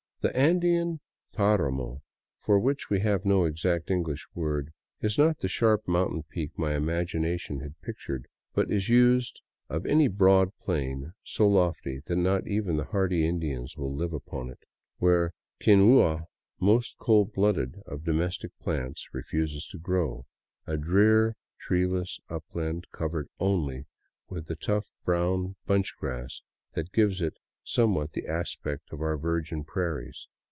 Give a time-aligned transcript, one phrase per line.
[0.23, 0.99] The Andean
[1.33, 2.03] paramo,
[2.41, 6.75] for which we have no exact English word, is not the sharp mountain peak my
[6.75, 12.77] imagination had pictured, but is used of any broad plain so lofty that not even
[12.77, 14.59] the hardy Indian will live upon it,
[14.99, 16.27] where quinua,
[16.59, 20.27] most cold blooded of domestic plants, refuses to grow,
[20.67, 23.87] a drear treeless upland covered only
[24.29, 26.41] with a tough brown bunch grass
[26.75, 30.27] that gives it somewhat the aspect of our virgin prairies.